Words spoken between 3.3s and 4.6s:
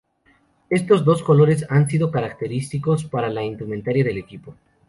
indumentaria del equipo.